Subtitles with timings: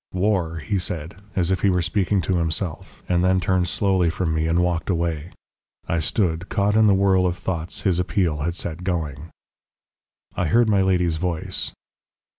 [0.13, 4.33] "'War,' he said, as if he were speaking to himself, and then turned slowly from
[4.33, 5.29] me and walked away.
[5.87, 9.29] I stood, caught in the whirl of thoughts his appeal had set going.
[10.35, 11.71] "I heard my lady's voice.